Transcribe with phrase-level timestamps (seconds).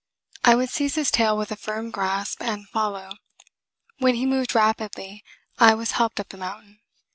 [0.43, 3.11] I would seize his tail with a firm grasp and follow.
[3.99, 5.23] When he moved rapidly,
[5.59, 6.79] I was helped up the mountain.